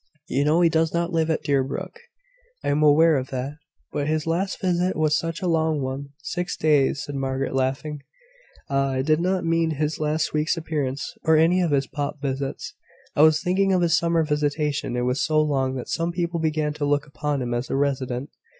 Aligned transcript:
You 0.27 0.43
know 0.45 0.61
he 0.61 0.69
does 0.69 0.95
not 0.95 1.13
live 1.13 1.29
at 1.29 1.43
Deerbrook." 1.43 1.99
"I 2.63 2.69
am 2.69 2.81
aware 2.81 3.17
of 3.17 3.27
that; 3.29 3.57
but 3.91 4.07
his 4.07 4.25
last 4.25 4.59
visit 4.59 4.95
was 4.95 5.15
such 5.15 5.43
a 5.43 5.47
long 5.47 5.79
one" 5.83 6.09
"Six 6.33 6.57
days," 6.57 7.03
said 7.03 7.13
Margaret, 7.13 7.53
laughing. 7.53 8.01
"Ah! 8.67 8.93
I 8.93 9.03
did 9.03 9.19
not 9.19 9.45
mean 9.45 9.69
his 9.75 9.99
last 9.99 10.33
week's 10.33 10.57
appearance, 10.57 11.13
or 11.23 11.37
any 11.37 11.61
of 11.61 11.69
his 11.69 11.85
pop 11.85 12.19
visits. 12.19 12.73
I 13.15 13.21
was 13.21 13.43
thinking 13.43 13.73
of 13.73 13.81
his 13.83 13.95
summer 13.95 14.23
visitation. 14.23 14.95
It 14.97 15.01
was 15.01 15.21
so 15.21 15.39
long, 15.39 15.75
that 15.75 15.87
some 15.87 16.11
people 16.11 16.39
began 16.39 16.73
to 16.73 16.85
look 16.85 17.05
upon 17.05 17.39
him 17.43 17.53
as 17.53 17.69
a 17.69 17.75
resident." 17.75 18.31